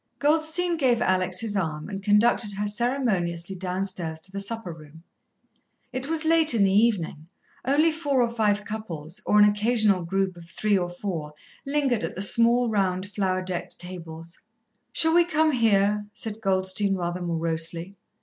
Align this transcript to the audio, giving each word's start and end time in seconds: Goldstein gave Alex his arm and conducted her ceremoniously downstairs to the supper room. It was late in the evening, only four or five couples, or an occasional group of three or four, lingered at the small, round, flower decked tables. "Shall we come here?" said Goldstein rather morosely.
Goldstein 0.17 0.77
gave 0.77 0.99
Alex 0.99 1.41
his 1.41 1.55
arm 1.55 1.87
and 1.87 2.01
conducted 2.01 2.53
her 2.53 2.65
ceremoniously 2.65 3.55
downstairs 3.55 4.19
to 4.21 4.31
the 4.31 4.39
supper 4.39 4.73
room. 4.73 5.03
It 5.93 6.07
was 6.09 6.25
late 6.25 6.55
in 6.55 6.63
the 6.63 6.71
evening, 6.73 7.27
only 7.65 7.91
four 7.91 8.19
or 8.23 8.31
five 8.33 8.65
couples, 8.65 9.21
or 9.27 9.37
an 9.37 9.45
occasional 9.45 10.01
group 10.03 10.35
of 10.37 10.45
three 10.49 10.75
or 10.75 10.89
four, 10.89 11.35
lingered 11.67 12.03
at 12.03 12.15
the 12.15 12.21
small, 12.23 12.67
round, 12.67 13.11
flower 13.11 13.43
decked 13.43 13.77
tables. 13.77 14.39
"Shall 14.91 15.13
we 15.13 15.23
come 15.23 15.51
here?" 15.51 16.07
said 16.15 16.41
Goldstein 16.41 16.95
rather 16.95 17.21
morosely. 17.21 17.95